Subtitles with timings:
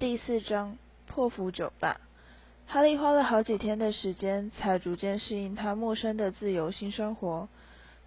[0.00, 2.00] 第四章破釜酒吧。
[2.66, 7.50] 哈利花了好几天的时间，才逐渐适应他陌生的自由新生活。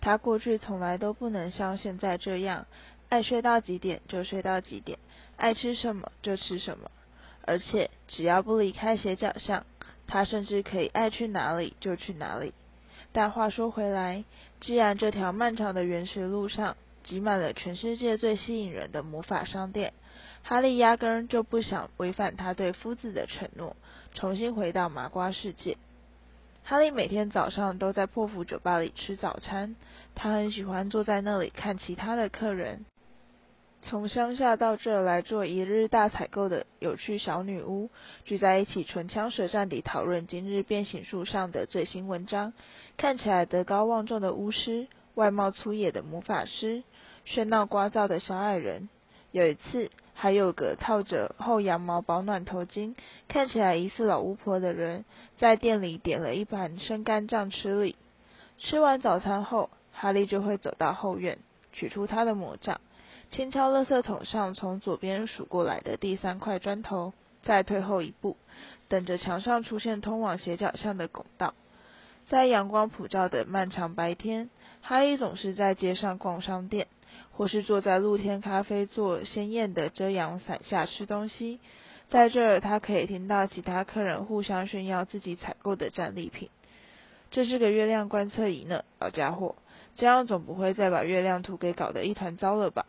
[0.02, 2.66] 他过去从来都不能像现在这样，
[3.10, 4.98] 爱睡到几点就睡到几点，
[5.38, 6.90] 爱吃什么就吃什么。
[7.46, 9.64] 而且只要不离开斜角巷，
[10.08, 12.56] 他甚至可以爱去哪里就去哪里。
[13.12, 14.24] 但话说回来，
[14.62, 19.94] 既然这条漫长的原始路上挤满了全世界最吸引人的魔法商店，
[20.46, 23.78] 哈利压根就不想违反他对夫子的承诺，
[24.14, 25.78] 重新回到麻瓜世界。
[26.66, 29.78] 哈利每天早上都在破釜酒吧里吃早餐，
[30.16, 32.86] 他很喜欢坐在那里看其他的客人。
[33.82, 37.90] 从乡下到这来做一日大采购的有趣小女巫，
[38.26, 42.52] 聚在一起唇枪舌战地讨论今日变形术上的最新文章。
[42.98, 46.84] 看起来德高望重的巫师，外貌粗野的魔法师，
[47.26, 48.90] 喧闹聒噪的小矮人。
[49.32, 49.90] 有一次。
[50.24, 52.96] 还有个套着厚羊毛保暖头巾、
[53.28, 55.04] 看起来疑似老巫婆的人，
[55.38, 57.98] 在店里点了一盘生干酱吃哩。
[58.58, 61.40] 吃完早餐后，哈利就会走到后院，
[61.74, 62.80] 取出他的魔杖，
[63.32, 67.12] 轻敲垃圾桶上从左边数过来的第三块砖头，
[67.42, 68.38] 再退后一步，
[68.88, 71.54] 等着墙上出现通往斜角巷的拱道。
[72.30, 74.50] 在阳光普照的漫长白天，
[74.82, 76.88] 哈利总是在街上逛商店。
[77.34, 81.60] 或是坐在露天咖啡座鲜艳的遮阳伞下吃东西，
[82.10, 86.50] 在这儿他可以听到其他客人互相炫耀自己采购的战利品。
[87.32, 89.56] 这是个月亮观测仪呢，老家伙，
[89.96, 92.86] 这样总不会再把月亮图给搞得一团糟了吧？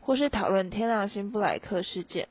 [0.00, 2.28] 或是讨论天狼星布莱克事件。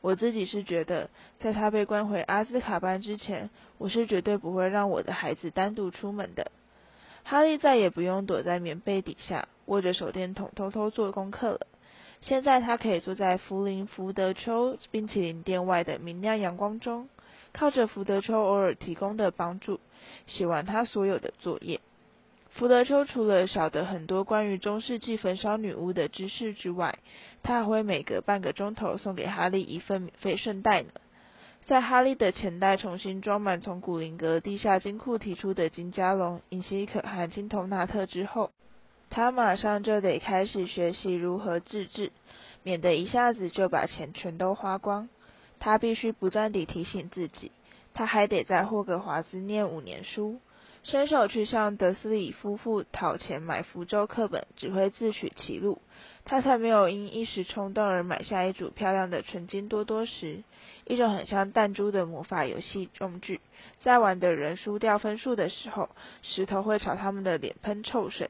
[0.00, 6.52] 我自己是觉得，在他被关回阿兹卡班之前，我是绝对不会让我的孩子单独出门的。
[7.24, 9.48] 哈利再也不用躲在棉被底下。
[9.66, 11.66] 握着手电筒偷偷做功课了。
[12.20, 17.08] 现在他可以坐在福林福德丘冰淇淋店外的明亮阳光中，
[17.52, 19.78] 靠着福德丘偶尔提供的帮助，
[20.26, 21.80] 写完他所有的作业。
[22.50, 26.98] 福德丘除了晓得很多关于中世纪焚烧女巫的知识之外，
[27.42, 30.88] 他还会每隔半个钟头送给哈利一份免费圣代呢。
[31.66, 38.50] 在哈利的钱袋重新装满从古灵阁地下金库提出的金加龙、银希可汗金头纳特之后。
[39.14, 42.10] 他马上就得开始学习如何自制，
[42.64, 45.08] 免得一下子就把钱全都花光。
[45.60, 47.52] 他必须不断地提醒自己，
[47.94, 50.40] 他还得在霍格华兹念五年书，
[50.82, 55.80] 伸手去向德斯里夫妇讨钱买福州课本，只会自取其辱。
[56.24, 60.42] 他才没有因一时冲动而买下一组漂亮的纯金多多石，
[60.88, 63.40] 一种很像弹珠的魔法游戏用具。
[63.80, 65.88] 在玩的人输掉分数的时候，
[66.22, 68.28] 石头会朝他们的脸喷臭水。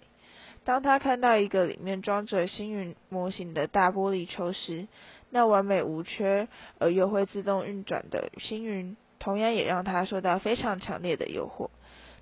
[0.64, 4.88] 当他看到一个里面装着星云模型的大玻璃球时，
[5.30, 6.48] 那完美无缺
[6.78, 11.68] 而又会自动运转的星云，同样也让他受到非常强烈的诱惑。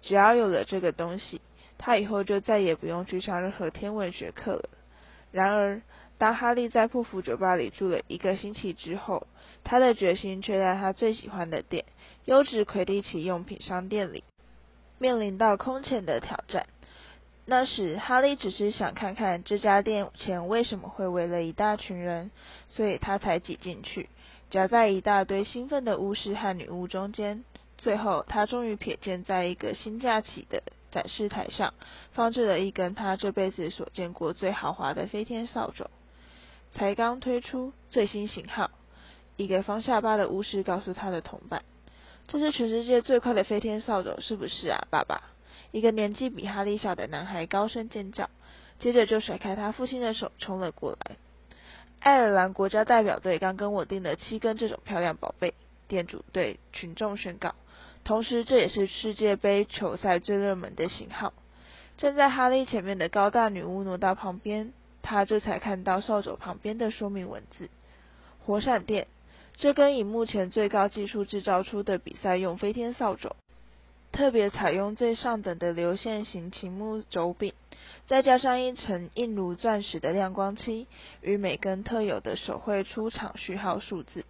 [0.01, 1.41] 只要有了这个东西，
[1.79, 4.69] 他以后就再也不用去上任何天文学课了。
[5.31, 5.81] 然而，
[6.19, 9.29] 当哈利在破釜酒吧里住了一个星期之后，
[9.63, 11.85] 他的决心却在他最喜欢的店——
[12.27, 14.25] 优质魁地奇用品商店里，
[14.99, 16.67] 面临到空前的挑战。
[17.53, 22.31] 那时，哈利只是想看看这家店前为什么会围了一大群人，
[22.71, 24.09] 所以他才挤进去，
[24.49, 27.45] 夹在一大堆兴奋的巫师和女巫中间。
[27.77, 31.75] 最后，他终于瞥见，在一个新架起的展示台上，
[32.13, 35.91] 放置了一根他这辈子所见过最豪华的飞天扫帚，
[36.73, 38.71] 才刚推出最新型号。
[39.37, 41.63] 一个方下巴的巫师告诉他的同伴
[42.29, 45.29] ：“这是全世界最快的飞天扫帚，是不是啊，爸爸？”
[45.73, 48.31] 一个年纪比哈利小的男孩高声尖叫，
[48.79, 51.17] 接着就甩开他父亲的手冲了过来。
[51.99, 55.55] 爱尔兰国家代表队刚跟我订了七根这种漂亮宝贝，
[55.89, 57.55] 店主对群众宣告。
[58.05, 61.33] 同时，这也是世界杯球赛最热门的型号。
[61.97, 67.71] 站在哈利前面的高大女巫挪到旁边，他这才看到扫帚旁边的说明文字：
[68.45, 69.07] 火闪电，
[69.57, 73.37] 这根以目前最高技术制造出的比赛用飞天扫帚。
[74.13, 77.55] 特别采用最上等的流线型琴木轴柄，
[78.07, 80.87] 再加上一层硬如钻石的亮光漆，
[81.23, 84.27] 与每根特有的手绘出厂序号数字。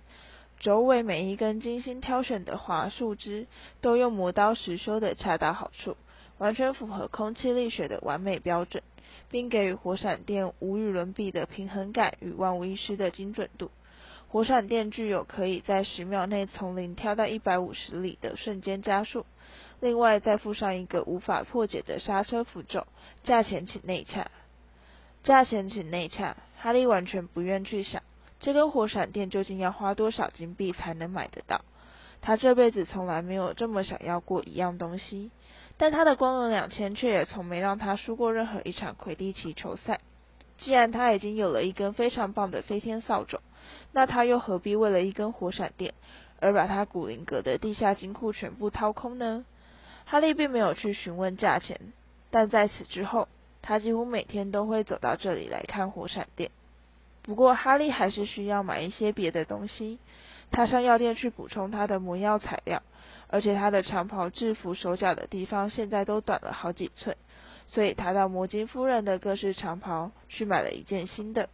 [0.60, 3.48] 轴尾每一根精心挑选的华树枝，
[3.80, 5.96] 都用磨刀石修的恰到好处，
[6.38, 8.84] 完全符合空气力学的完美标准，
[9.30, 13.72] 并给予火闪电无与伦比的平衡感与万无一失的精准度。
[14.28, 19.26] 火闪电具有可以在十秒内从零跳到一百五十里的瞬间加速。
[19.82, 22.86] 另外再附上一个无法破解的刹车符咒，
[23.24, 24.30] 价钱请内洽。
[25.24, 26.36] 价钱请内洽。
[26.56, 28.00] 哈利完全不愿去想，
[28.38, 31.62] 这根火闪电究竟要花多少金币才能买得到？
[32.20, 35.32] 他这辈子从来没有这么想要过一样东西，
[35.78, 39.98] 但他的光荣两千却也从没让他输过任何一场魁地奇球赛。
[40.58, 43.40] 既然他已经有了一根非常棒的飞天扫帚，
[43.90, 45.92] 那他又何必为了一根火闪电
[46.38, 49.44] 而把他古灵阁的地下金库全部掏空呢？
[50.04, 51.80] 哈利并没有去询问价钱，
[52.30, 53.28] 但在此之后，
[53.62, 56.50] 他几乎每天都会走到这里来看火闪电。
[57.22, 59.98] 不过，哈利还是需要买一些别的东西。
[60.50, 62.82] 他上药店去补充他的魔药材料，
[63.28, 67.16] 而且他的长袍制服手脚的地方现在都短了好几寸，
[67.66, 71.48] 所以他到魔晶夫人的各式长袍去买了一件新的。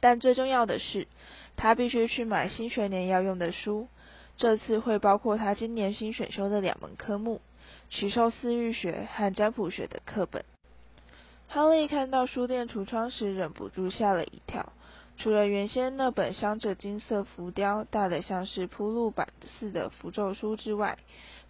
[0.00, 1.06] 但最重要的是，
[1.56, 3.88] 他必须去买新学年要用的书，
[4.36, 7.40] 这次会包括他今年新选修的两门科目——
[7.90, 10.44] 奇兽饲育学和占卜学的课本。
[11.48, 14.72] 哈利看到书店橱窗时，忍不住吓了一跳。
[15.18, 19.28] 除了原先那本镶着金色浮雕、大的像是铺路板
[19.58, 20.98] 似的符咒书之外，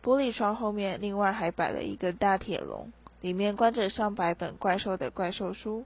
[0.05, 5.85] 玻璃窗后面另外还摆了一个大铁笼，里面关着上百本怪兽的怪兽书。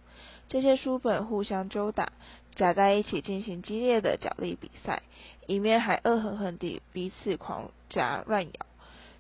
[0.49, 2.13] 这些书本互相揪打，
[2.57, 5.03] 夹在一起进行激烈的角力比赛，
[5.47, 8.53] 一面还恶狠狠地彼此狂夹乱咬，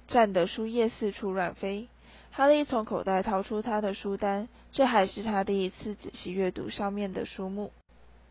[0.08, 1.88] 战得书页四处乱飞。
[2.32, 7.72] 哈利从口袋掏出他的书单，这还是他第一次仔细阅读上面的书目。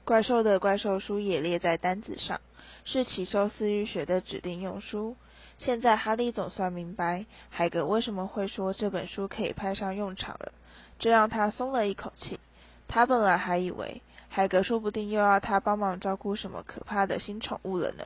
[0.05, 2.41] 怪兽的怪兽书也列在单子上，
[2.83, 5.15] 是奇兽饲育学的指定用书。
[5.59, 10.53] 现在哈利总算明白海格为什么会说这本书可以派上用场了，
[10.99, 12.39] 这让他松了一口气。
[12.87, 18.05] 他本来还以为海格说不定又要他帮忙照顾什么可怕的新宠物了呢。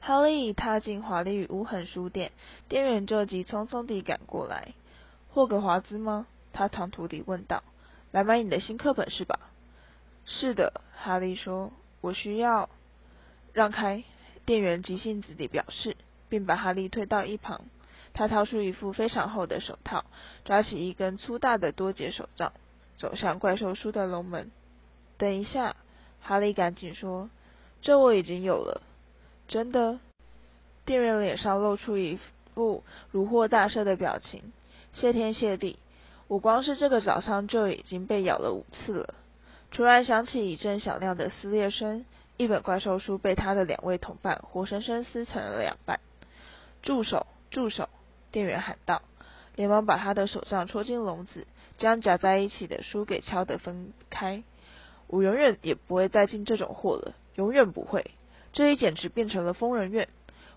[0.00, 2.32] 哈利一踏进华丽与无痕书店，
[2.68, 4.68] 店员就急匆匆地赶过来。
[5.28, 6.26] 霍格华兹吗？
[6.54, 7.62] 他唐突地问道。
[8.12, 9.38] 来买你的新课本是吧？
[10.24, 10.80] 是的。
[10.96, 11.70] 哈利说
[12.00, 12.70] ：“我需要
[13.52, 14.04] 让开。”
[14.46, 15.96] 店员急性子地表示，
[16.28, 17.64] 并把哈利推到一旁。
[18.14, 20.04] 他掏出一副非常厚的手套，
[20.44, 22.52] 抓起一根粗大的多节手杖，
[22.96, 24.50] 走向怪兽书的龙门。
[25.18, 25.76] 等一下，
[26.22, 27.28] 哈利赶紧说
[27.82, 28.80] ：“这我已经有了。”
[29.48, 29.98] 真的？
[30.86, 32.18] 店员脸上露出一
[32.54, 34.52] 副如获大赦的表情。
[34.94, 35.78] 谢天谢地，
[36.26, 39.14] 我光是这个早上就已经被咬了五次了。
[39.70, 42.06] 突然响起一阵响亮的撕裂声，
[42.38, 46.00] 一本怪兽书被他的两位同伴活生生撕成了两半。
[46.86, 47.26] 住手！
[47.50, 47.88] 住手！
[48.30, 49.02] 店员喊道，
[49.56, 51.44] 连忙把他的手杖戳进笼子，
[51.78, 54.44] 将夹在一起的书给敲得分开。
[55.08, 58.12] 我永远也不会再进这种货了，永远不会。
[58.52, 60.08] 这里简直变成了疯人院。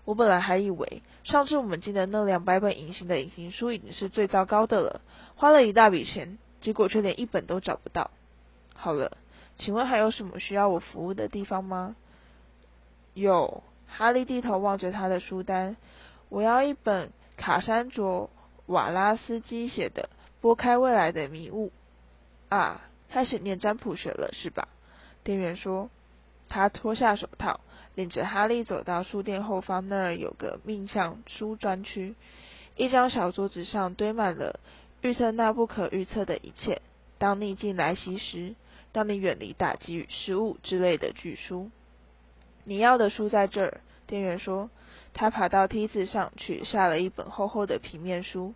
[0.04, 5.00] 我本来还以为上次我们进的那两百本隐形的隐形书已经是最糟糕的了，
[5.34, 8.12] 花了一大笔钱，结果却连一本都找不到。
[8.74, 9.16] 好了，
[9.58, 11.96] 请问还有什么需要我服务的地方吗？
[13.14, 13.64] 有。
[13.92, 15.76] 哈利低头望着他的书单，
[16.30, 18.30] 我要一本卡山卓
[18.66, 20.08] 瓦拉斯基写的
[20.40, 21.68] 《拨开未来的迷雾》。
[22.48, 22.80] 啊，
[23.10, 24.68] 开始念占卜学了是吧？
[25.22, 25.90] 店员说。
[26.48, 27.60] 他脱下手套，
[27.94, 32.16] 领着哈利走到书店后方那儿有个命相书专区，
[32.76, 34.58] 一张小桌子上堆满了
[35.00, 36.82] 预测那不可预测的一切。
[37.18, 38.54] 当逆境来袭时。
[38.92, 41.70] 当你远离打击与失误之类的巨书，
[42.64, 43.80] 你要的书在这儿。
[44.08, 44.68] 店员说，
[45.12, 48.54] 他爬到梯子上，取下了一本厚厚的平面书，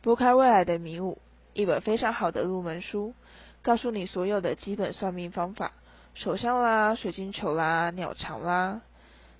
[0.00, 1.18] 拨开未来的迷雾，
[1.52, 3.14] 一本非常好的入门书，
[3.62, 5.72] 告诉你所有的基本算命方法，
[6.14, 8.80] 手相啦、水晶球啦、鸟巢啦。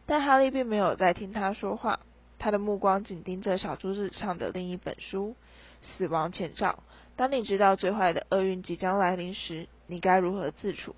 [0.07, 2.00] 但哈利并没有在听他说话，
[2.38, 5.37] 他的目光紧盯着小桌子上的另一本书
[5.97, 6.71] 《死亡前兆》。
[7.17, 9.67] 当你知道最坏的厄运即将来临时。
[9.91, 10.95] 你该如何自处？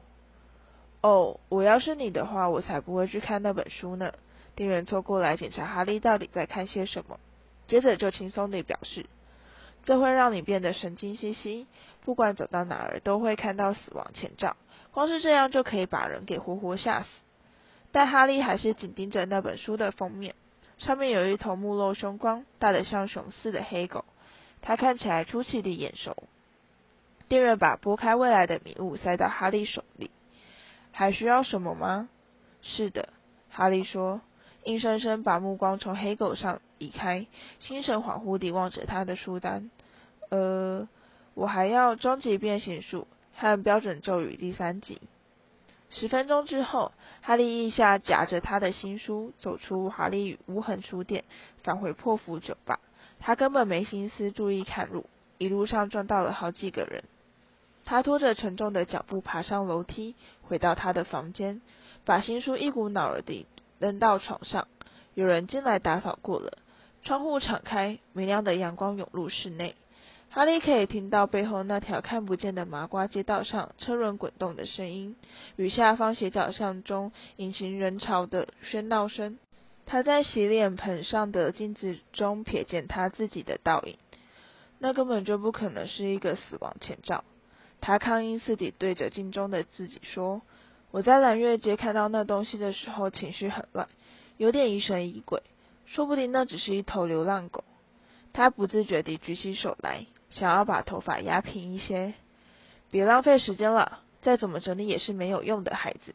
[1.01, 4.13] 哦，我要是你的话，我才不会去看那本书呢。
[4.55, 7.19] 店员凑过来检查哈利到底在看些什么，
[7.67, 9.07] 接着就轻松地表示
[9.85, 11.67] ：“这会让你变得神经兮兮，
[12.05, 14.57] 不管走到哪儿都会看到死亡前兆，
[14.93, 17.09] 光是这样就可以把人给活活吓死。”
[17.93, 20.35] 但哈利还是紧盯着那本书的封面，
[20.79, 24.05] 上面有一头目露凶光、大得像熊似的黑狗，
[24.63, 26.17] 它看起来出奇的眼熟。
[27.29, 30.11] 店员把拨开未来的迷雾塞到哈利手里。
[30.93, 32.09] 还需要什么吗？
[32.63, 33.11] 是的，
[33.49, 34.21] 哈利说，
[34.71, 37.27] 硬生生把目光从黑狗上移开，
[37.59, 39.69] 心神恍惚地望着他的书单。
[40.29, 40.89] 呃，
[41.35, 45.01] 我还要终极变形术和标准咒语第三集。
[45.91, 51.25] 十分钟之后，哈利一下夹着他的新书走出华丽与无痕书店，
[51.65, 52.79] 返回破釜酒吧。
[53.19, 55.07] 他根本没心思注意看路，
[55.39, 57.03] 一路上撞到了好几个人。
[57.85, 61.61] 他拖着沉重的脚步爬上楼梯，回到他的房间。
[62.05, 63.47] 把新书一股脑儿地
[63.81, 64.69] 扔到床上。
[65.15, 66.59] 有人进来打扫过了，
[67.03, 69.75] 窗户敞开，明亮的阳光涌入室内。
[70.29, 75.17] 哈利可以听到背后那条看不见的麻瓜街道上车轮滚动的声音，
[75.57, 79.39] 与下方斜角巷中隐形人潮的喧闹声。
[79.87, 83.97] 他在洗脸盆上的镜子中瞥见他自己的倒影，
[84.79, 87.25] 那根本就不可能是一个死亡前兆。
[87.81, 90.43] 他抗议似地对着镜中的自己说
[90.91, 93.89] ：“我在蓝月街看到那东西的时候，情绪很乱，
[94.37, 95.43] 有点疑神疑鬼，
[95.87, 97.65] 说不定那只是一头流浪狗。”
[98.33, 102.15] 他不自觉地举起手来，想要把头发压平一些。
[102.91, 106.15] 别浪费时间了，再怎么整理也是没有用的，孩子。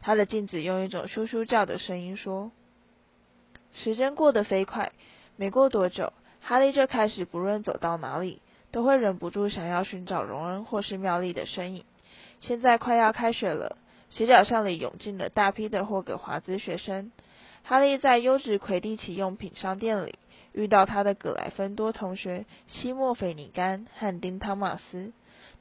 [0.00, 2.50] 他的镜子用一种咻咻叫的声音说。
[3.74, 4.92] 时间过得飞快，
[5.36, 11.84] 没过多久，哈利就开始不论走到哪里，都会忍不住想要寻找荣恩或是妙丽的身影。
[12.40, 13.76] 现在快要开学了，
[14.14, 17.10] 斜角巷里涌进了大批的霍格华兹学生。
[17.62, 20.18] 哈利在优质魁地奇用品商店里
[20.52, 25.12] 遇到他的格莱芬多同学西莫·菲尼甘和丁·汤马斯，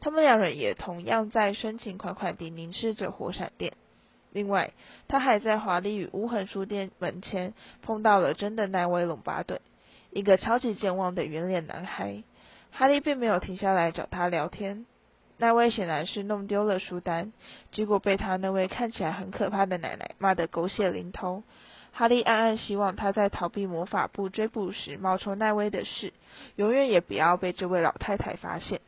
[0.01, 3.71] 他们两人也同样在深情款款地凝视着火闪电。
[4.33, 4.71] 另外，
[5.07, 9.61] 他还在华丽与乌痕书店门前碰到了真的奈威·隆巴顿，
[10.11, 12.23] 一个超级健忘的圆脸男孩。
[12.71, 14.85] 哈利并没有停下来找他聊天。
[15.41, 17.33] 奈威显然是弄丢了书单，
[17.71, 21.41] 结果被他那位看起来很可怕的奶奶骂得狗血淋头。
[21.91, 26.13] 哈利暗暗希望他在逃避魔法部追捕时冒充奈威的事，
[26.57, 28.81] 永远也不要被这位老太太发现。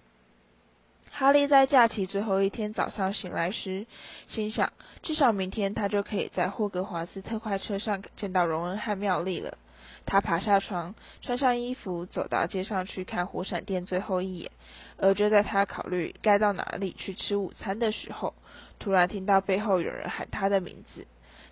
[1.10, 3.88] 哈利在假期最后一天早上醒来时，
[4.28, 9.58] 心想：至少明天他就可以在霍格华兹特快车上见到荣恩和妙丽了。
[10.06, 14.52] 他爬下床，穿上衣服，走到街上去看火闪电最后一眼。
[14.98, 18.34] 而就在他考虑该到哪里去吃午餐的时候，
[18.80, 21.08] 突然听到背后有人喊他的名字。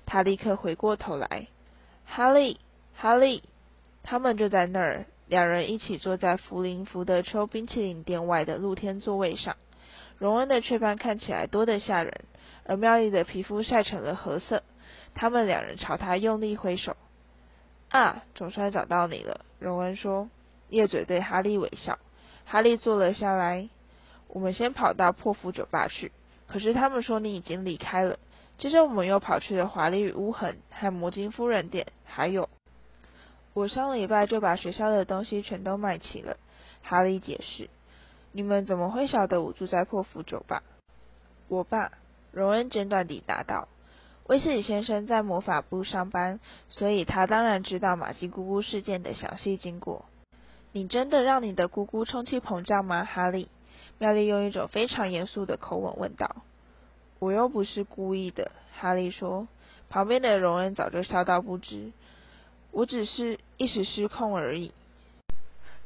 [0.05, 1.47] 他立刻回过头来，
[2.05, 2.59] 哈利，
[2.95, 3.43] 哈利，
[4.03, 5.05] 他们就在那儿。
[5.27, 9.55] 两人一起坐在福林福德丘冰淇淋店外的露天座位上。
[10.17, 12.25] 荣恩的雀斑看起来多得吓人，
[12.65, 14.61] 而妙丽的皮肤晒成了褐色。
[15.15, 16.97] 他们两人朝他用力挥手。
[17.91, 20.29] 啊，总算找到你了，荣恩说，
[20.69, 21.99] 叶嘴对哈利微笑。
[22.45, 23.69] 哈利坐了下来。
[24.29, 26.13] 我们先跑到破釜酒吧去，
[26.47, 28.17] 可是他们说你已经离开了。
[28.57, 32.47] 接着我们又跑去了华丽与污痕和魔晶夫人店，还有。
[33.53, 36.37] 我上礼拜就把学校的东西全都卖齐了，
[36.81, 37.69] 哈利解释。
[38.31, 40.63] 你们怎么会晓得我住在破釜酒吧？
[41.49, 41.91] 我爸，
[42.31, 43.67] 荣恩简短地答道。
[44.27, 50.05] 威斯理先生在魔法部上班，所以他当然知道马基姑姑事件的详细经过。
[50.71, 53.49] 你真的让你的姑姑充气膨胀吗，哈利？
[53.97, 56.37] 妙丽用一种非常严肃的口吻问道。
[57.19, 59.47] 我又不是故意的，哈利说。
[59.89, 61.91] 旁边的荣恩早就笑到不知。
[62.71, 64.73] 我只是一时失控而已，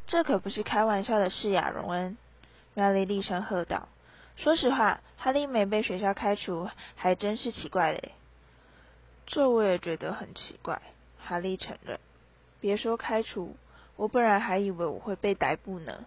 [0.06, 2.16] 这可不是开玩笑的事呀，荣恩。
[2.76, 3.88] 妙丽厉声喝道
[4.38, 8.12] ：“说实话，哈利没被学校开除，还真是奇怪嘞。”
[9.28, 10.82] 这我也觉得很奇怪，
[11.20, 12.00] 哈利承认。
[12.62, 13.56] 别说开除，
[13.96, 16.06] 我本来还以为我会被逮捕呢。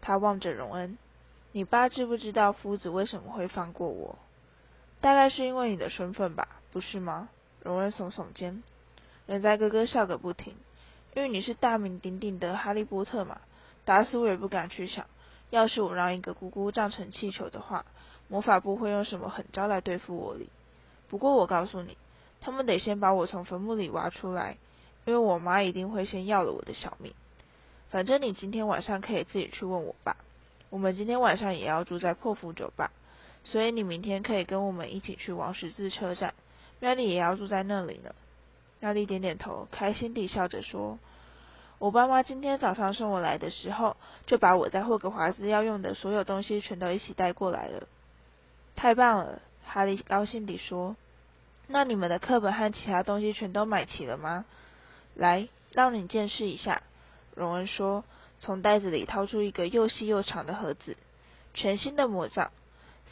[0.00, 0.96] 他望着荣恩
[1.52, 4.18] ：“你爸知不知道夫子为什么会放过我？
[5.00, 7.28] 大概是因为你的身份吧，不是吗？”
[7.62, 8.62] 荣恩耸耸肩。
[9.26, 10.54] 人在咯咯笑个不停，
[11.14, 13.40] 因为你是大名鼎鼎的哈利波特嘛，
[13.84, 15.06] 打死我也不敢去想，
[15.50, 17.84] 要是我让一个姑姑胀成气球的话，
[18.28, 20.48] 魔法部会用什么狠招来对付我哩？
[21.08, 21.96] 不过我告诉你，
[22.40, 24.56] 他们得先把我从坟墓里挖出来，
[25.04, 27.12] 因为我妈一定会先要了我的小命。
[27.90, 30.16] 反正你今天晚上可以自己去问我爸，
[30.70, 32.90] 我们今天晚上也要住在破釜酒吧，
[33.44, 36.34] 所以你明天可以跟我们一起去王十字车站，
[36.78, 38.14] 妙丽也要住在那里呢。
[38.78, 40.98] 妙丽点点头，开心地笑着说
[41.78, 47.88] ：“我爸妈今天早上送我来的时候，就把我在霍格华兹要用的所有东西全都一起带过来了。”
[48.76, 50.96] 太棒了，哈利高兴地说
[51.72, 54.44] ：“那你们的课本和其他东西全都买齐了吗？”
[55.14, 56.82] 来，让你见识一下。”
[57.36, 58.04] 荣恩说，
[58.40, 60.96] 从袋子里掏出一个又细又长的盒子，
[61.54, 62.50] 全新的魔杖，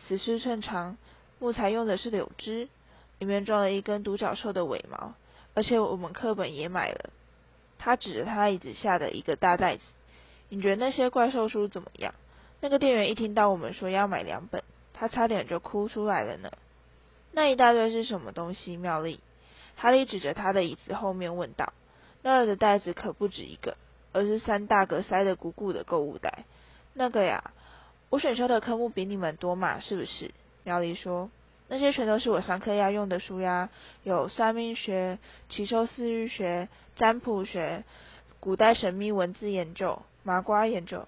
[0.09, 0.99] 十四寸长，
[1.39, 2.69] 木材用的是柳枝，
[3.21, 5.15] 里面装了一根独角兽的尾毛。
[5.55, 7.11] 而且我们课本也买了。
[7.79, 9.83] 他指着他椅子下的一个大袋子。
[10.49, 12.13] 你觉得那些怪兽书怎么样？
[12.61, 16.51] 那个店员一听到我们说要买两本，他差点就哭出来了呢。
[17.39, 18.77] 那一大堆是什么东西？
[18.77, 19.21] 妙丽，
[19.77, 21.73] 哈利指着他的椅子后面问道。
[22.21, 23.77] 那儿的袋子可不止一个，
[24.13, 26.43] 而是三大个塞得鼓鼓的购物袋。
[26.95, 27.53] 那个呀，
[28.11, 30.33] 我选修的科目比你们多嘛，是不是？
[30.65, 31.31] 妙丽说。
[31.69, 33.69] 那些全都是我上课要用的书呀，
[34.03, 37.85] 有算命学、奇兽四欲学、占卜学、
[38.41, 41.07] 古代神秘文字研究、麻瓜研究。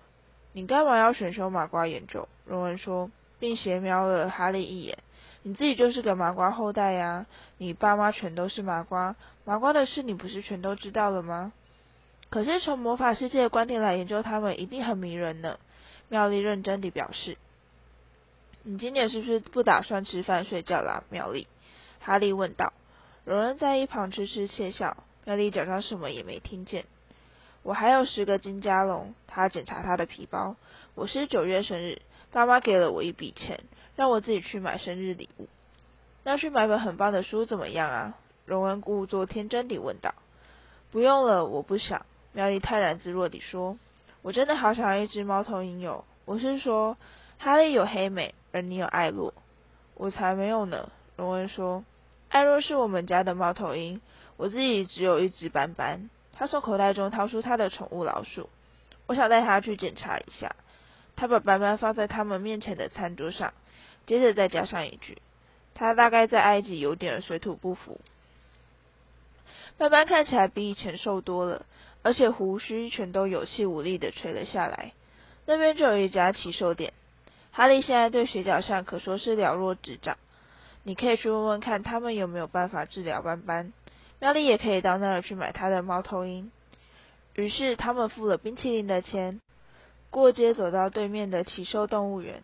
[0.52, 2.28] 你干嘛要选修麻瓜研究？
[2.46, 3.10] 荣恩说，
[3.40, 4.96] 并斜瞄了哈利一眼。
[5.42, 7.26] 你自己就是个麻瓜后代呀，
[7.58, 11.52] 你爸妈全都是麻瓜，麻瓜的事你不是全都知道了吗？
[12.28, 15.58] 可是从魔法世界的观点来研究他们，一定很迷人呢。
[16.08, 17.36] 妙丽认真地表示。
[18.62, 21.46] 你今年是不是不打算吃饭睡觉啦，妙丽？
[22.00, 22.72] 哈利问道。
[23.24, 24.96] 荣恩在一旁痴痴窃笑。
[25.24, 26.84] 妙丽假装什么也没听见。
[27.62, 29.14] 我还有十个金加龙。
[29.26, 30.56] 他检查他的皮包。
[30.94, 33.60] 我是九月生日，爸妈给了我一笔钱，
[34.00, 35.46] 让我自己去买生日礼物。
[36.24, 38.14] 那去买本很棒的书怎么样啊？
[38.46, 40.14] 荣恩故作天真地问道。
[40.90, 42.06] 不用了，我不想。
[42.32, 43.76] 妙丽泰然自若地说。
[44.22, 46.06] 我真的好想要一只猫头鹰哟。
[46.24, 46.96] 我是说，
[47.36, 48.34] 哈利有黑美。
[48.52, 49.34] 而你有艾洛，
[49.96, 50.90] 我才没有呢。
[51.16, 51.84] 荣恩说
[52.30, 54.00] ：“艾洛是我们家的猫头鹰，
[54.38, 58.48] 我自己只有一只斑斑。”他从口袋中掏出他的宠物老鼠，
[59.06, 60.56] 我想带他去检查一下。
[61.16, 63.52] 他把斑斑放在他们面前的餐桌上，
[64.06, 65.18] 接着再加上一句
[65.74, 68.00] ：“他大概在埃及有点水土不服。”
[69.78, 71.64] 斑斑看起来比以前瘦多了，
[72.02, 74.92] 而且胡须全都有气无力的垂了下来。
[75.46, 76.92] 那边就有一家奇兽店。
[77.52, 80.18] 哈利现在对水饺上可说是了若指掌，
[80.82, 83.72] 你可以去问问看他们有没有办法治疗斑斑。
[84.20, 86.52] 妙丽也可以到那儿去买他的猫头鹰。
[87.34, 89.40] 于是他们付了冰淇淋的钱，
[90.10, 92.42] 过街走到对面的奇兽动物园。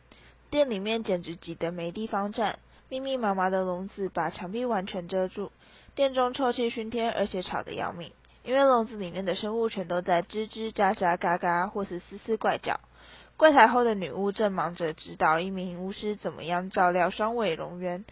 [0.50, 5.50] 店里面简直挤得没地方站，密密麻麻的笼子把墙壁完全遮住。
[5.94, 8.12] 店中臭气熏天，而且吵得要命，
[8.44, 12.80] 因为笼子里面的生物全都在吱吱喳喳、嘎嘎，或是嘶嘶怪叫。
[13.36, 18.04] 柜台后的女巫正忙着指导一名巫师怎么样照料双尾龙螈，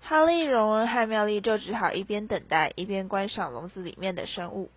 [0.00, 4.70] 哈利、荣恩和妙丽就只好一边等待，一边观赏笼子里面的生物。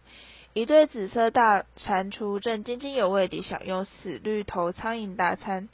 [0.53, 5.67] 一对紫色大蟾蜍正津津有味地享用死绿头苍蝇大餐，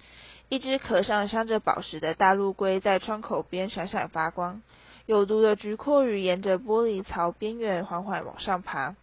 [0.49, 4.61] 一只壳上镶着宝石的大陆龟在窗口边闪闪发光。
[5.05, 8.95] 有毒的菊阔鱼沿着玻璃槽边缘缓缓往上爬，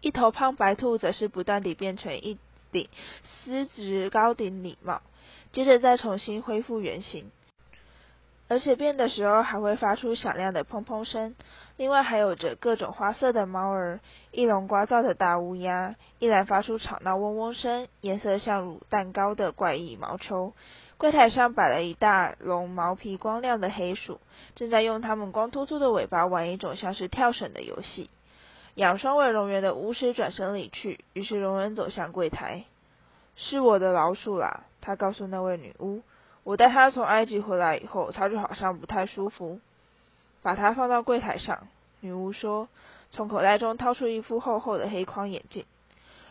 [0.00, 2.38] 一头胖白兔则是不断地变成一。
[2.72, 2.88] 顶
[3.44, 5.02] 丝质高顶礼帽，
[5.52, 7.30] 接着再重新恢复原形，
[8.52, 11.34] 而且变的时候还会发出响亮的砰砰声。
[11.78, 20.52] 另外还有着各种花色的猫儿，一笼聒噪的大乌鸦，一篮发出吵闹嗡嗡声、颜色像乳蛋糕的怪异毛球。
[20.98, 24.20] 柜台上摆了一大笼毛皮光亮的黑鼠，
[24.54, 28.10] 正在用它们光秃秃的尾巴玩一种像是跳绳的游戏。
[28.74, 32.64] 养双尾龙螈的巫师转身离去，于是龙人走向柜台。
[33.34, 36.02] 是我的老鼠啦，他告诉那位女巫。
[36.44, 39.60] 我带它从埃及回来以后，它就好像不太舒服。
[40.42, 41.68] 把它放到柜台上，
[42.00, 42.68] 女巫说，
[43.12, 45.64] 从口袋中掏出一副厚厚的黑框眼镜。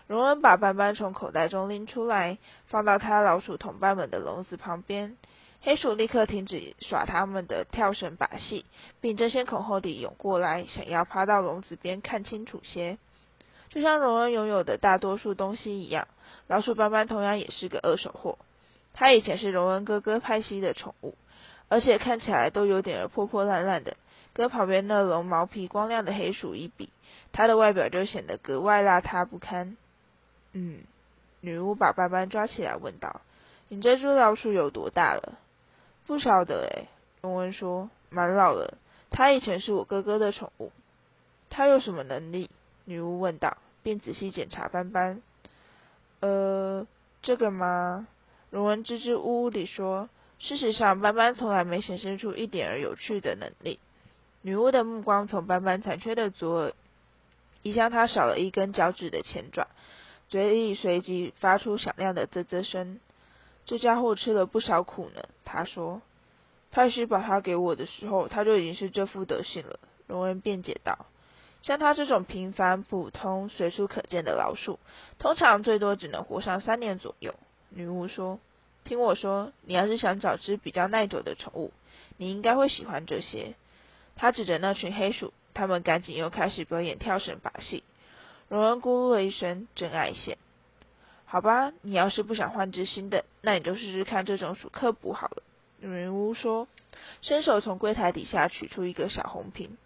[0.08, 5.16] 荣恩把斑斑从口袋中拎出来，放到他老鼠同伴们的笼子旁边。
[5.62, 8.66] 黑鼠立刻停止耍他们的跳绳把戏，
[9.00, 12.98] 并争先恐后地涌过来，想要趴到笼子边看清楚些。
[13.70, 16.10] 就像荣恩拥有的大多数东西一样，
[16.48, 18.38] 老鼠斑斑同样也是个二手货。
[18.94, 21.16] 它以前是荣恩哥哥派西的宠物，
[21.70, 23.98] 而且看起来都有点破破烂烂的，
[24.34, 26.90] 跟旁边那笼毛皮光亮的黑鼠一比，
[27.32, 29.78] 它的外表就显得格外邋遢不堪。
[30.54, 30.80] 嗯，
[31.40, 33.22] 女巫把斑斑抓起来问道
[33.70, 35.40] ：“你这只老鼠有多大了？”
[36.06, 36.88] 不晓得诶，
[37.22, 38.78] 荣恩说，蛮老了。
[39.10, 40.72] 他以前是我哥哥的宠物。
[41.50, 42.50] 他有什么能力？
[42.86, 45.22] 女巫问道，并仔细检查斑斑。
[46.20, 46.86] 呃，
[47.22, 48.08] 这个吗？
[48.52, 50.08] 荣恩支支吾吾地说。
[50.44, 53.80] 事实上，斑斑从来没显示出一点儿有趣的能力。
[54.42, 56.74] 女巫的目光从斑斑残缺的左耳
[57.62, 59.68] 移向他少了一根脚趾的前爪，
[60.30, 63.00] 嘴里随即发出响亮的啧啧声。
[63.68, 66.02] 这家伙吃了不少苦呢，他说。
[66.72, 69.80] 太师把它给我的时候，他就已经是这副德行了。
[70.08, 71.06] 荣恩辩解道。
[71.62, 74.80] 像他这种平凡、普通、随处可见的老鼠，
[75.20, 77.36] 通常最多只能活上三年左右。
[77.74, 78.40] 女巫说
[78.84, 81.72] ：“听我说，你要是想找只比较耐久的宠物，
[82.18, 83.56] 你应该会喜欢这些。”
[84.18, 87.84] 他指着那群黑鼠，他们赶紧又开始表演跳绳把戏。
[88.50, 90.38] 荣恩咕噜了一声，真爱线。
[91.26, 95.44] 好吧，你要是不想换只新的，那你就试试看这种鼠科普好了。
[95.80, 96.68] 女巫说，
[97.22, 99.78] 伸手从柜台底下取出一个小红瓶。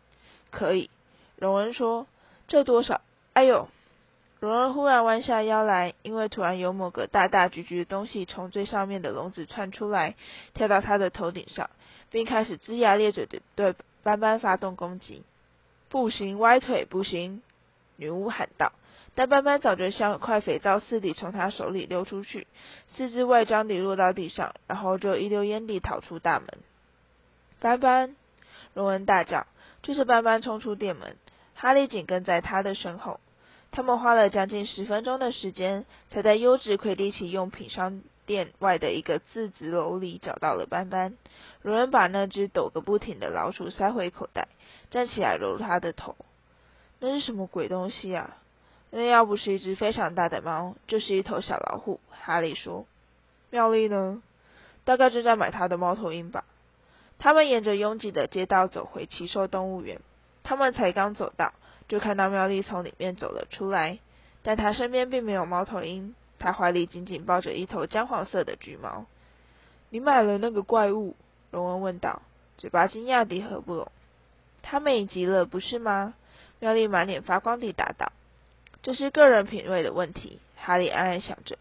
[0.49, 0.89] 可以，
[1.35, 2.07] 荣恩说，
[2.47, 3.01] 这多少？
[3.33, 3.69] 哎呦！
[4.45, 10.13] 荣恩忽然弯下腰来，因为突然有某个大大橘橘的东西从最上面的笼子窜出来，
[10.53, 11.71] 跳到他的头顶上，
[12.11, 15.23] 并开始龇牙咧嘴的对斑斑发动攻击。
[15.89, 17.41] 不行，歪腿不行！
[17.95, 18.73] 女巫喊道。
[19.15, 22.45] 但斑斑早就像块肥皂似的从他手里溜出去，
[22.89, 26.47] 四肢外张地落到地上，然后就一溜烟地逃出大门。
[27.59, 28.15] 斑斑！
[28.75, 29.47] 荣恩大叫。
[29.81, 31.15] 追着斑斑冲出店门，
[31.55, 33.19] 哈利紧跟在他的身后。
[33.75, 41.17] 他们花了将近十分钟的时间，才在优质魁地奇用品商店外的一个字字楼里找到了斑斑。
[41.61, 44.47] 荣恩把那只抖个不停的老鼠塞回口袋，
[44.91, 46.15] 站起来揉揉他的头。
[47.01, 48.37] 那是什么鬼东西啊？
[48.91, 51.99] 那要不是一只非常大的猫，就是一头小老虎。
[52.09, 52.85] 哈利说
[53.51, 54.23] ：“妙丽呢？
[54.85, 56.45] 大概正在买他的猫头鹰吧。”
[57.19, 59.99] 他们沿着拥挤的街道走回奇兽动物园。
[60.43, 61.51] 他们才刚走到，
[61.87, 63.99] 就看到妙丽从里面走了出来，
[64.43, 69.05] 但她身边并没有猫头鹰，她怀里紧紧抱着一头姜黄色的橘猫。
[69.89, 71.15] “你买了那个怪物？”
[71.51, 72.21] 荣恩问道，
[72.57, 73.91] 嘴巴惊讶地合不拢。
[74.61, 76.13] “他美极了，不是吗？”
[76.59, 78.11] 妙丽满脸发光地答道。
[78.81, 81.57] 这是个人品味的问题，哈利暗暗想着。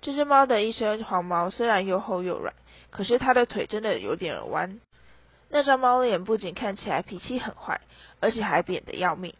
[0.00, 2.54] 这只猫的一身黄毛虽然又厚又软，
[2.90, 4.80] 可是它的腿真的有点弯。
[5.48, 7.80] 那张猫脸不仅看起来脾气很坏，
[8.20, 9.34] 而且还扁得要命，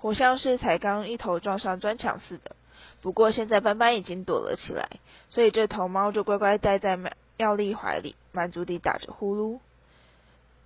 [0.00, 2.56] 活像是才刚一头撞上砖墙似的。
[3.02, 4.88] 不过现在斑斑已经躲了起来，
[5.28, 9.60] 所以这头猫就乖乖待在妙妙丽怀里，满足地打着呼噜。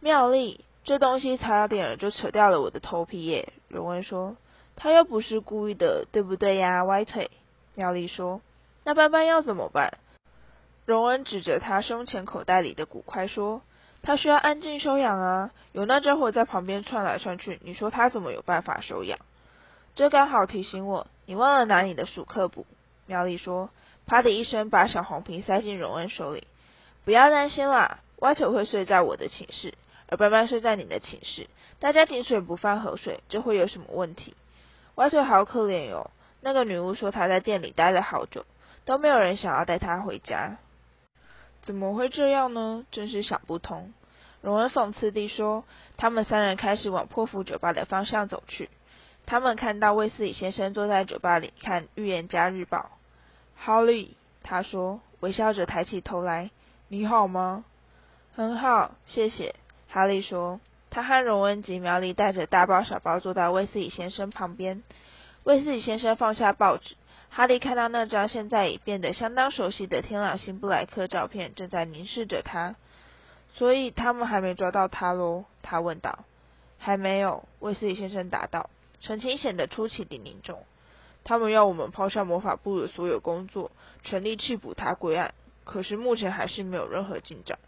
[0.00, 3.52] 妙丽，这东西差点就扯掉了我的头皮耶！
[3.68, 4.36] 荣恩说。
[4.76, 6.82] 他又不是故意的，对不对呀？
[6.82, 7.30] 歪腿，
[7.74, 8.40] 妙丽说。
[8.82, 9.98] 那斑斑要怎么办？
[10.84, 13.62] 荣恩指着他胸前口袋里的骨块说
[14.04, 19.18] ：“他需要安静休养啊，有那家伙在旁边窜来窜去，你说他怎么有办法休养？”
[19.96, 22.66] 这刚好提醒我，你忘了拿你的鼠克补。
[23.06, 23.70] 苗丽说，
[24.06, 26.46] 啪的一声把小红瓶塞进荣恩手里。
[27.04, 29.72] 不要担心啦，歪腿会睡在我的寝室，
[30.08, 31.46] 而斑斑睡在你的寝室，
[31.80, 34.34] 大家井水不犯河水，这会有什么问题？
[34.96, 38.44] 歪腿好可怜哟，那个女巫说她在店里待了好久，
[38.84, 40.56] 都没有人想要带她回家。
[41.64, 42.84] 怎么会这样呢？
[42.92, 43.92] 真是想不通。
[44.42, 45.64] 荣恩讽刺地说。
[45.96, 48.68] 他们三人开始往破釜酒吧的方向走去。
[49.26, 52.78] 他们看到卫斯理先生坐在酒吧里看《预言家日报》。
[53.56, 56.50] 哈利，他说，微笑着抬起头来。
[56.88, 57.64] 你好吗？
[58.34, 59.54] 很好，谢谢。
[59.88, 60.60] 哈利说。
[60.90, 64.82] 他和荣恩及苗丽带着大包小包坐到威斯理先生旁边。
[65.44, 66.96] 威斯理先生放下报纸，
[67.36, 72.76] 哈利看到那张现在已变得相当熟悉的天朗星布莱克照片，正在凝视着他。
[73.54, 75.44] 所以他们还没抓到他喽？
[75.60, 76.20] 他问道。
[76.78, 78.70] 还没有，威斯理先生答道，
[79.00, 80.64] 神情显得出奇地凝重。
[81.24, 83.72] 他们要我们抛下魔法部的所有工作，
[84.04, 87.58] 全力去捕他归案，可是目前还是没有任何进展。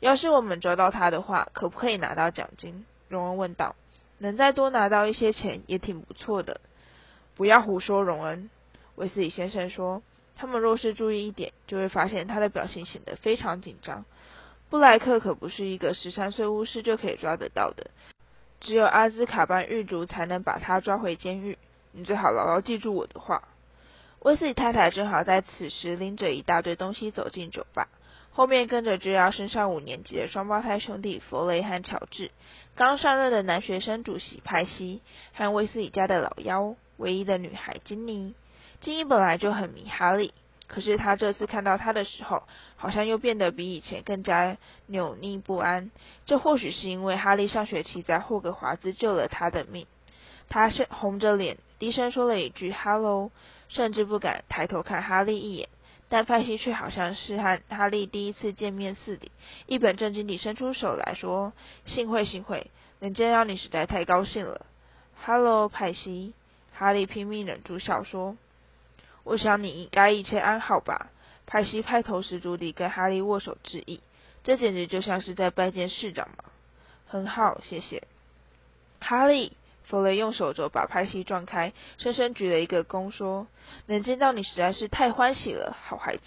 [0.00, 2.84] 要是我们抓到他的话，可不可以拿到奖金？
[3.08, 3.76] 荣恩问道。
[4.18, 6.60] 能再多拿到一些钱也挺不错的。
[7.36, 8.50] 不要胡说，荣恩。
[9.00, 10.02] 威斯理先生说。
[10.36, 14.06] 他们若是注意一点，就会发现他的表情显得非常紧张。
[14.70, 17.90] 布莱克可不是一个十三岁巫师就可以抓得到的，
[18.58, 21.58] 只有阿兹卡班狱卒才能把他抓回监狱。
[21.92, 23.42] 你最好牢牢记住我的话。
[24.20, 27.88] 威斯理太太正好在此时拎着一大堆东西走进酒吧。
[28.30, 32.30] 后面跟着就要升上五年级的双胞胎兄弟弗雷和乔治，
[32.76, 35.02] 刚上任的男学生主席派西，
[35.34, 38.32] 和威斯理家的老幺，唯一的女孩金妮。
[38.80, 40.32] 金妮本来就很迷哈利，
[40.66, 42.44] 可是他这次看到他的时候，
[42.76, 45.90] 好像又变得比以前更加扭捏不安。
[46.24, 49.86] 这或许是因为哈利上学期在霍格华兹救了他的命。
[50.48, 53.30] 他是红着脸，低声说了一句 “hello”，
[53.68, 55.68] 甚至不敢抬头看哈利一眼。
[56.08, 59.30] 但派西却好像是和哈利第一次见面似的，
[59.66, 61.52] 一本正经地伸出手来说
[61.86, 64.66] ：“幸会，幸会，能见到你实在太高兴了。”
[65.24, 66.32] Hello，派西。
[66.72, 68.36] 哈利拼命忍住笑说
[69.30, 71.12] ：“我想你应该一切安好吧？”
[71.46, 74.00] 派西拍头十足地跟哈利握手致意，
[74.42, 76.44] 这简直就像是在拜见市长嘛。
[77.06, 78.02] 很好，谢谢，
[79.00, 79.52] 哈利。
[79.84, 83.46] 弗雷用手肘把派西撞开，深深鞠了一个躬，说
[83.86, 86.22] ：“能见到你实在是太欢喜了，好孩子，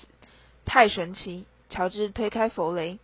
[0.66, 3.00] 太神奇。”乔治推开弗雷，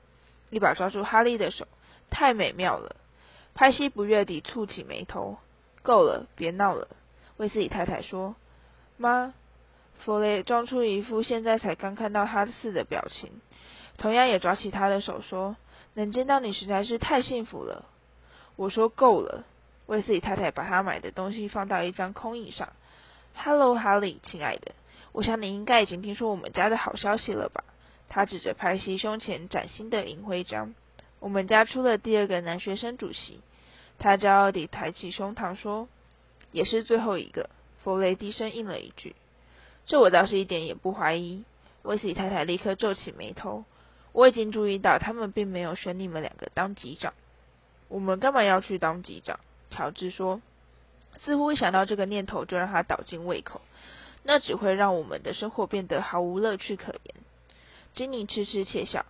[0.49, 1.67] 一把抓住哈利的手，
[2.09, 2.95] 太美妙了。
[3.53, 5.37] 派西不悦地蹙起眉头
[5.83, 6.87] ：“够了，别闹了。”
[7.37, 8.35] 威斯理太太说
[8.97, 9.33] ：“妈。”
[9.99, 13.29] 弗雷装出一副现在才刚看到他似的表情，
[13.97, 15.55] 同样也抓起他的手说
[15.93, 17.85] ：“能见到你实在是太幸福了。”
[18.55, 19.43] 我说：“够了。”
[19.87, 22.69] 威斯理太太把他买的东西放到一张空椅上。
[23.35, 24.73] ：“Hello，哈利，亲爱的，
[25.11, 27.63] 我想你应该已经听说我们家的好消息了吧？”
[28.07, 30.73] 他指着派西胸前崭新的银徽章
[31.19, 33.41] ：“我们家出了第二个男学生主席。”
[33.99, 35.89] 他骄傲地抬起胸膛说
[36.51, 37.49] ：“也是最后一个。”
[37.83, 39.15] 弗雷低声应了一句
[39.89, 41.43] ：“这我倒是一点也不怀疑。”
[41.81, 43.65] 威斯里太太立刻皱起眉头
[44.13, 47.13] ：“我已经注意到，他们并没有选你们两个当级长。
[47.87, 49.39] 我们干嘛要去当级长？”
[49.71, 50.41] 乔治说
[51.19, 53.61] ：“似乎一想到这个念头，就让他倒进胃口。
[54.23, 57.15] 那只会让我们的生活变得毫无乐趣可言。”
[57.95, 59.05] 金妮痴痴窃笑：“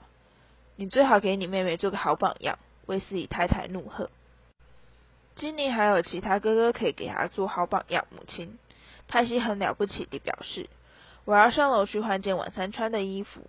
[0.77, 4.09] 你最好给你妹妹做个好榜样。”威斯里太太怒喝。
[5.35, 8.07] 金妮还有其他哥哥可以给他做好榜样。
[8.09, 8.57] 母亲
[9.09, 10.69] 派西很了不起地表示
[11.25, 13.41] ：“我要上楼去换件晚餐穿的衣服。”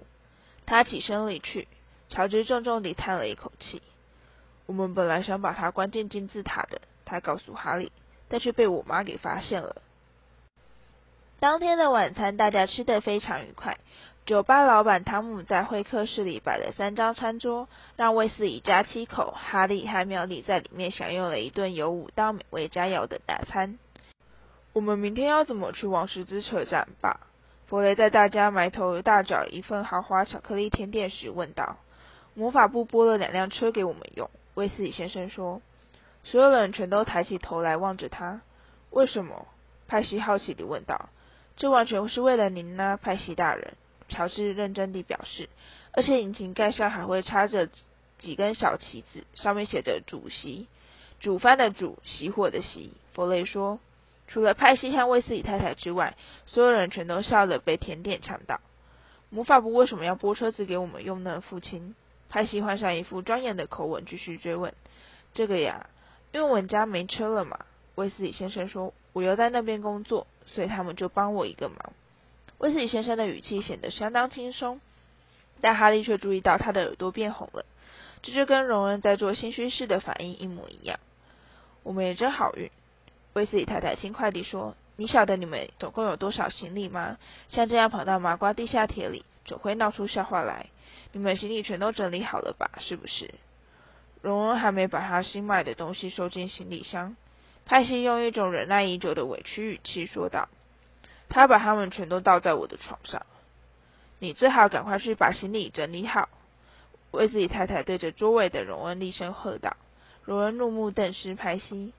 [0.66, 1.68] 他起身离去。
[2.08, 3.82] 乔治重重地叹了一口气
[4.66, 7.92] ：“我们本来想把他关进金字塔的。”他告诉哈利，
[8.28, 9.76] 但却被我妈给发现了。
[11.38, 13.78] 当天的晚餐大家吃得非常愉快。
[14.26, 23.78] 酒吧老板汤姆在会客室里摆了三张餐桌，让卫斯理家七口、哈利和妙丽在里面享用了一顿有五道美味佳肴的大餐。
[24.72, 27.26] 我们明天要怎么去王十字车站吧？
[27.66, 31.76] 弗雷在大家埋头大找一份豪华巧克力甜点时问道。
[32.34, 35.60] 魔法部拨了两辆车给我们用，威斯理先生说。
[36.22, 38.42] 所有人全都抬起头来望着他。
[38.90, 39.46] 为什么？
[39.88, 41.08] 派西好奇地问道。
[41.56, 43.74] 这完全是为了您呢，派西大人。
[44.08, 45.48] 乔治认真地表示，
[45.92, 47.68] 而且引擎盖上还会插着
[48.18, 50.68] 几根小旗子，上面写着“主席”，
[51.20, 52.90] 煮饭的煮，熄火的熄。
[53.12, 53.78] 弗雷说，
[54.30, 56.16] 除了派西和卫斯理太太之外，
[56.46, 58.60] 所有人全都笑得，被甜点呛到。
[59.28, 61.40] 魔法部为什么要拨车子给我们用呢？
[61.40, 61.94] 父亲
[62.28, 64.72] 派西换上一副庄严的口吻，继续追问
[65.34, 65.90] ：“这个呀，
[66.32, 67.58] 因为我们家没车了嘛。”
[67.96, 71.92] 威斯理先生说：“我又在那边工作，所以他们就帮我一个忙。”
[72.58, 74.80] 威斯理先生的语气显得相当轻松，
[75.60, 77.64] 但哈利却注意到他的耳朵变红了。
[78.22, 81.00] 这就跟荣恩在做心虚事的反应一模一样。
[81.82, 82.70] 我们也真好运，
[83.40, 87.16] 威斯理太太轻快地说：“你晓得你们总共有多少行李吗？
[87.48, 90.66] 像这样跑到麻瓜地下铁里，总会闹出笑话来。
[91.12, 92.70] 你们行李全都整理好了吧？
[92.80, 93.32] 是不是？”
[94.20, 97.16] 荣恩还没把他新买的东西收进行李箱。
[97.64, 100.50] 派西用一种忍耐已久的委屈语气说道。
[101.30, 103.24] 他把他们全都倒在我的床上。
[104.18, 106.28] 你最好赶快去把行李整理好。
[107.12, 109.78] 威斯理太太对着桌位的荣恩厉声喝道。
[110.24, 111.94] 荣恩怒目瞪视派西。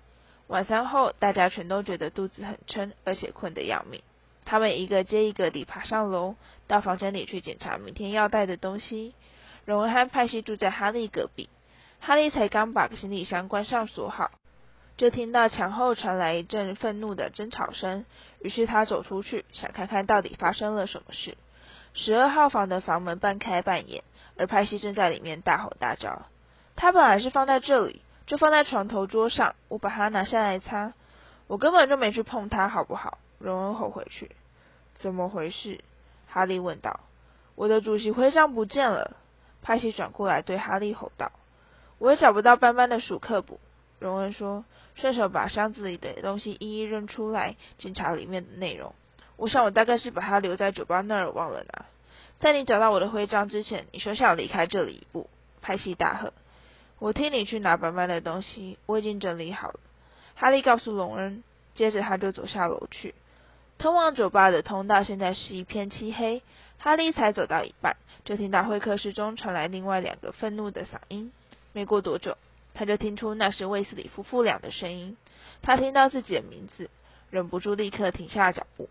[0.51, 4.01] 晚餐后，大家全都觉得肚子很撑，而且困得要命。
[4.43, 6.35] 他们一个接一个地爬上楼，
[6.67, 9.13] 到房间里去检查明天要带的东西。
[9.63, 11.47] 荣恩和派西住在哈利隔壁。
[12.01, 14.29] 哈利才刚把行李箱关上锁好。
[14.97, 18.03] 就听到墙后传来一阵愤怒的争吵声，
[18.41, 21.37] 于是他走出去，想看看到底发生了什么事。
[21.93, 24.03] 十二号房的房门半开半掩，
[24.35, 26.23] 而派西正在里面大吼大叫。
[26.75, 30.93] 他本来是放在这里，就放在床头桌上，我把它拿下来擦。
[31.47, 33.17] 我根本就没去碰它，好不好？
[33.39, 34.31] 荣恩吼回去。
[34.95, 35.83] 怎么回事？
[36.27, 36.99] 哈利问道。
[37.55, 39.15] 我的主席徽章不见了。
[39.61, 41.31] 派西转过来对哈利吼道。
[41.99, 43.59] 我也找不到斑斑的鼠克簿。
[43.99, 44.63] 荣恩说。
[44.93, 48.93] 顺手把箱子里的东西一一扔出来，检查里面的内容。
[49.37, 51.85] 我想我大概是把它留在酒吧那儿忘了拿。
[52.39, 55.29] 在你找到我的徽章之前，你休想离开这里一步！
[55.61, 56.33] 派西大喝。
[57.01, 59.79] 我替你去拿斑斑的东西，我已经整理好了。
[60.35, 63.15] 哈利告诉隆恩，接着他就走下楼去。
[63.79, 66.43] 通往酒吧的通道现在是一片漆黑。
[66.77, 71.31] 哈利才走到一半，就听到会客室中传来另外两个愤怒的嗓音。
[71.73, 72.37] 没过多久。
[72.75, 75.17] 他就听出那是卫斯理夫妇俩的声音，
[75.63, 76.89] 他听到自己的名字，
[77.31, 78.87] 忍不住立刻停下脚步。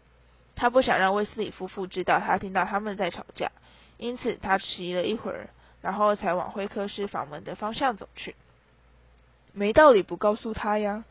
[0.57, 3.53] 他不想让卫斯理夫妇知道他听到他们在吵架，
[3.99, 5.49] 因此他迟疑了一会儿，
[5.83, 8.35] 然后才往会客室房门的方向走去。
[9.53, 11.05] 没道理不告诉他呀，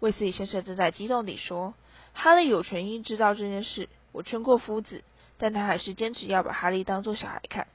[0.00, 1.74] 卫斯理先生正在激动地说。
[2.12, 5.04] 哈利有权益知道这件事，我劝过夫子，
[5.38, 7.66] 但他还是坚持要把哈利当做小孩看。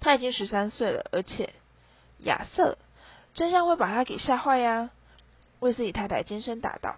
[0.00, 1.52] 他已经十三岁了，而且
[2.20, 2.78] 亚瑟。
[3.34, 4.90] 真相会把他给吓坏呀！
[5.60, 6.96] 卫斯理太太尖声答道：“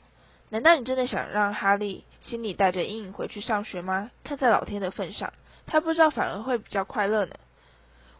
[0.51, 4.11] 难道你真的想让哈利心里带着阴影回去上学吗？
[4.23, 5.33] 看在老天的份上，
[5.67, 7.35] 他不知道反而会比较快乐呢。”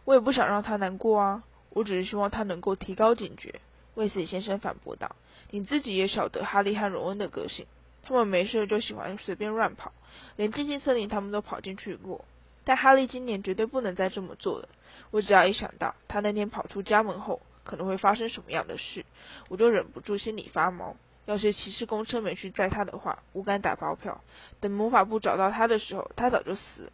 [0.07, 3.59] 我也不想让他难过啊，我只是希望他能够提高警觉。”
[3.93, 5.17] 卫斯先生反驳道
[5.51, 7.65] ：“你自己也晓得哈利和荣恩的个性，
[8.03, 9.91] 他们没事就喜欢随便乱跑，
[10.37, 12.23] 连寂静森林他们都跑进去过。
[12.63, 14.69] 但哈利今年绝对不能再这么做了。
[15.11, 19.05] 我只要一想到他那天跑出家门后，可能会发生什么样的事，
[19.49, 20.95] 我就忍不住心里发毛。
[21.25, 24.21] 要是骑士公车没去载他的话，我敢打包票，
[24.61, 26.91] 等魔法部找到他的时候，他早就死了。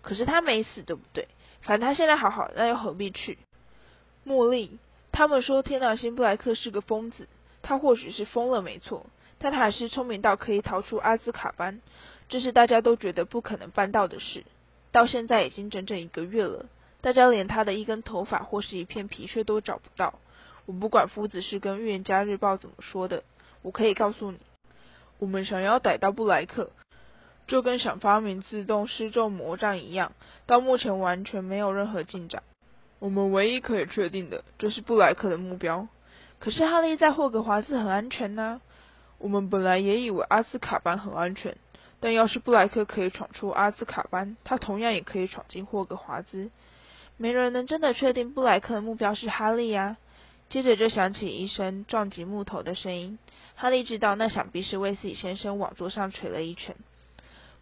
[0.00, 1.28] 可是他没死，对不对？
[1.62, 3.38] 反正他现在好好，那又何必去？
[4.26, 4.78] 茉莉，
[5.12, 7.28] 他们说天狼星布莱克是个疯子，
[7.62, 9.06] 他或许是疯了，没错，
[9.38, 11.80] 但他还是聪明到可以逃出阿兹卡班，
[12.28, 14.44] 这是大家都觉得不可能办到的事。
[14.90, 16.66] 到现在已经整整一个月了，
[17.00, 20.18] 大家连他的一根头发或是一片皮屑都找不到。
[20.66, 23.22] 我不管夫子是跟《预言家日报》怎么说的。
[23.62, 24.38] 我可以告诉你，
[25.18, 26.70] 我们想要逮到布莱克，
[27.48, 30.12] 就跟想发明自动施咒魔杖一样，
[30.46, 32.42] 到目前完全没有任何进展。
[33.00, 35.88] 我们唯一可以确定的，就是布莱克的目标。
[36.38, 38.60] 可是哈利在霍格华兹很安全呢。
[39.18, 41.56] 我们本来也以为阿斯卡班很安全，
[41.98, 46.50] 但要是布莱克可以闯出阿斯卡班，他同样也可以闯进霍格华兹。
[47.16, 49.96] 没人能真的确定布莱克的目标是哈利呀。
[50.50, 53.18] 接着就响起一声撞击木头的声音，
[53.54, 56.76] 哈利知道那想必是威斯理先生往桌上捶了一拳。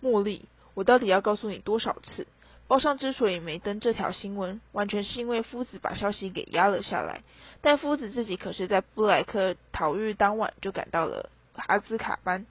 [0.07, 2.29] 茉莉，我到底要告诉你多少次？
[2.69, 7.23] 报上之所以没登这条新闻，完全是因为夫子把消息给压了下来。
[7.61, 12.47] 但夫子自己可是在布莱克逃狱当晚就赶到了阿兹卡班。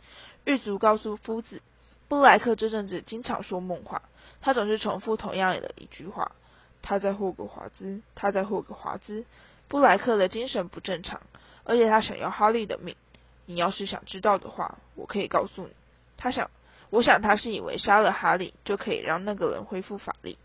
[0.45, 1.61] 狱卒告诉夫子，
[2.07, 4.03] 布莱克这阵子经常说梦话，
[4.41, 6.33] 他总是重复同样的一句话：
[6.81, 9.25] 他在霍格华兹，他在霍格华兹。
[9.67, 11.19] 布莱克的精神不正常，
[11.63, 12.95] 而且他想要哈利的命。
[13.47, 15.71] 你要是想知道的话，我可以告诉你。
[16.17, 16.49] 他想，
[16.89, 20.37] 我想他是以为杀了哈利就可以让那个人恢复法力。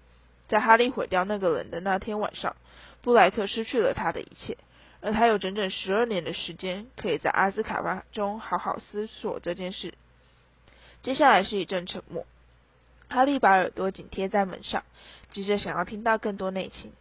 [0.48, 2.57] 在哈利毁掉那个人的那天晚上，
[3.03, 4.59] 布莱克失去了他的一切，
[5.00, 9.94] 而他有整整十二年的时间可以在阿兹卡班中好好思索这件事。
[11.03, 12.26] 接下来是一阵沉默。
[13.09, 14.83] 哈利把耳朵紧贴在门上，
[15.31, 16.92] 急着想要听到更多内情。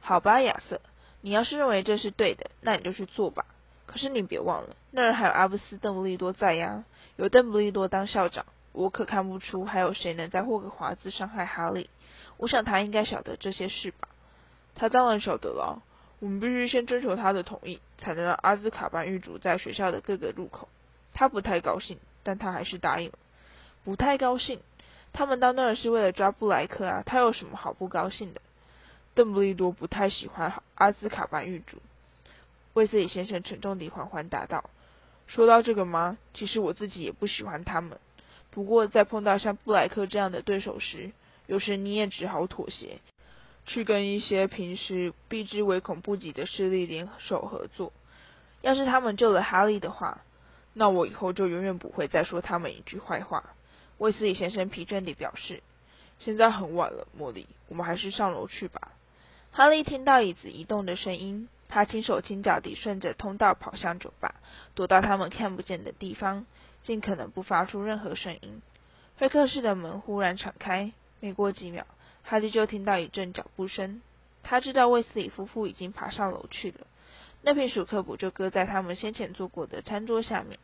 [0.00, 0.80] 好吧，亚瑟。
[1.20, 3.44] 你要是认为这是对的，那你就去做吧。
[3.86, 6.84] 可是你别忘了，那儿还有阿布斯·邓布利多在呀。
[7.16, 8.46] 有邓布利多当校长，
[8.78, 11.90] 我可看不出还有谁能在霍格华兹伤害哈利。
[12.36, 14.08] 我想他应该晓得这些事吧？
[14.76, 15.82] 他当然晓得了。
[16.20, 20.68] 我们必须先征求他的同意，才能让阿兹卡班狱卒在学校的各个入口。
[21.12, 23.18] 他不太高兴，但他还是答应了。
[23.84, 24.60] 不太高兴？
[25.12, 28.40] 他们到那儿是为了抓布莱克啊，他有什么好不高兴的？
[29.14, 31.78] 邓布利多不太喜欢阿兹卡班狱卒，
[32.74, 34.70] 威斯理先生沉重地缓缓答道
[35.26, 36.16] ：“说到这个吗？
[36.32, 37.98] 其实我自己也不喜欢他们。
[38.50, 41.12] 不过在碰到像布莱克这样的对手时，
[41.46, 42.98] 有时你也只好妥协，
[43.66, 47.92] 去跟一些平时避之唯恐不及的势力联手合作。
[48.62, 50.22] 要是他们救了哈利的话，
[50.74, 53.44] 那我以后就永远不会再说他们一句坏话。”
[53.98, 55.62] 威斯理先生疲倦地表示
[56.20, 58.92] ：“现在很晚了，茉莉，我们还是上楼去吧。”
[59.50, 64.36] 哈利听到椅子移动的声音，他轻手轻脚地顺着通道跑向酒吧，
[64.74, 66.46] 躲到他们看不见的地方，
[66.82, 68.62] 尽可能不发出任何声音。
[69.18, 71.86] 会客室的门忽然敞开，没过几秒，
[72.22, 74.00] 哈利就听到一阵脚步声。
[74.42, 76.86] 他知道卫斯理夫妇已经爬上楼去了，
[77.42, 80.58] 那瓶鼠克卜就搁在他们先前坐过的餐桌下面。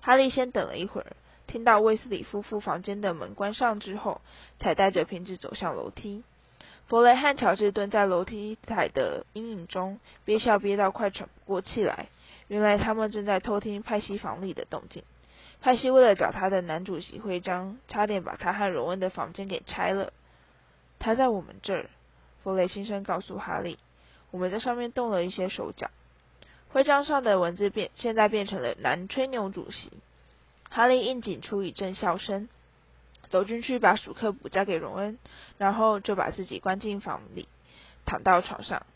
[0.00, 4.20] 哈利先等了一会儿，听到卫斯理夫妇房间的门关上之后，
[4.58, 6.22] 才带着瓶子走向楼梯。
[6.86, 12.06] 弗雷和乔治蹲在楼梯台的阴影中，憋笑憋到快喘不过气来。
[12.46, 15.02] 原来他们正在偷听派西房里的动静。
[15.66, 20.12] 派西为了找他的男主席徽章，差点把他和荣恩的房间给拆了。
[21.00, 21.90] 他在我们这儿，
[22.44, 23.76] 弗雷轻声告诉哈利
[24.30, 25.90] ：“我们在上面动了一些手脚。”
[26.70, 29.90] 徽章上的文字变，现在变成了男吹牛主席。
[30.70, 32.48] 哈利应景出一阵笑声。
[33.28, 35.18] 走进去，把鼠克卜交给荣恩，
[35.58, 37.48] 然后就把自己关进房里，
[38.04, 38.86] 躺到床上。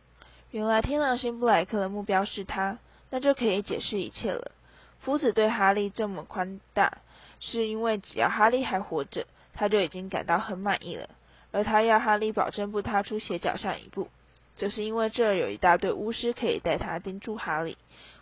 [0.52, 2.78] 原来天狼星布莱克的目标是他，
[3.11, 4.52] 那就可以解释一切了。
[5.01, 6.99] 夫子对哈利这么宽大，
[7.41, 11.09] 是因为只要哈利还活着，他就已经感到很满意了。
[11.53, 14.09] 而他要哈利保证不踏出斜角上一步，
[14.57, 17.77] 这是因为这儿有一大堆巫师可以带他盯住哈利。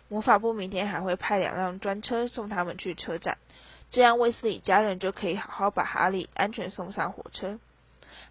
[0.07, 3.37] 魔法部明天还会派两辆专车送他们去车站。
[3.91, 7.59] 这样，卫斯理家人就可以好好把哈利安全送上火车。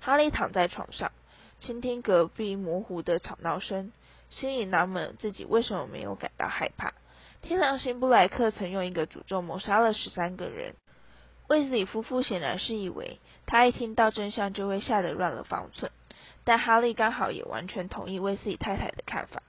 [0.01, 1.13] 哈利躺在床上，
[1.61, 3.93] 倾听隔壁模糊的吵闹声，
[4.31, 6.95] 心里纳闷自己为什么没有感到害怕。
[7.43, 10.75] 天狼星布莱克曾用一个诅咒谋杀了十三个人。
[11.49, 15.91] 卫斯理夫妇显然是以为他一听到真相就会吓得乱了方寸，
[16.45, 19.43] 但哈利刚好也完全同意卫斯理太太的看法。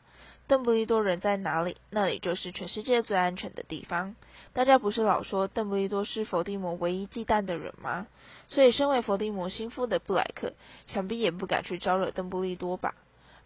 [0.48, 1.78] 邓布利多人在哪里？
[1.90, 4.16] 那里就是全世界最安全的地方。
[4.54, 8.08] 大家不是老说邓布利多是伏地魔唯一忌惮的人吗？
[8.48, 10.54] 所以，身为伏地魔心腹的布莱克，
[10.88, 12.96] 想必也不敢去招惹邓布利多吧？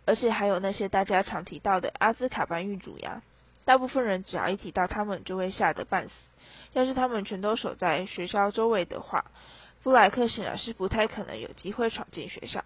[0.05, 3.21] 而且还有那些大家常提到的阿兹卡班狱主呀。
[3.65, 6.13] 大部分人只要一提到他们，就会吓得半死。
[6.73, 9.25] 要是他们全都守在学校周围的话，
[9.83, 12.63] 布莱克显然是不太可能有机会闯进学校。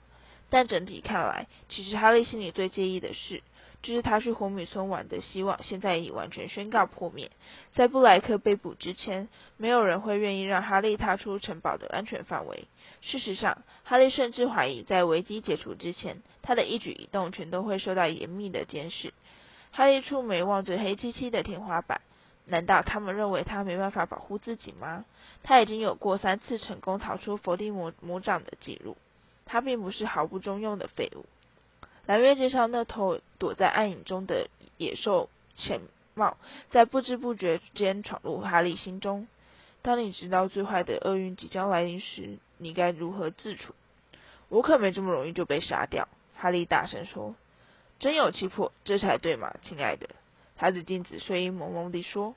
[0.49, 3.43] 但整体看来，其实哈利心里最介意的是，
[3.83, 7.31] 就是他去红米村玩的希望，现在已完全宣告破灭。
[7.73, 9.27] 在布莱克被捕之前，
[9.57, 12.63] 没有人会愿意让哈利踏出城堡的安全范围。
[13.01, 19.13] 事实上，哈利甚至怀疑，在危机解除之前，他的一举一动全都会受到严密的监视。
[19.77, 22.01] 哈利出眉望着黑漆漆的天花板，
[22.45, 25.05] 难道他们认为他没办法保护自己吗？
[25.43, 28.97] 他已经有过三次成功逃出伏地魔魔掌的记录。
[29.45, 31.27] 他并不是毫不中用的废物。
[32.07, 35.81] 蓝月介绍那头躲在暗影中的野兽浅
[36.15, 36.37] 帽，
[36.71, 39.27] 在不知不觉间闯入哈利心中。
[39.83, 43.75] 当你知道最坏的厄运即将来临时，你该如何自处？
[44.49, 46.07] 我可没这么容易就被杀掉。
[46.35, 47.35] 哈利大声说
[47.99, 50.09] ：“真有气魄，这才对嘛，亲爱的。”
[50.57, 52.35] 他的镜子睡意朦胧地说。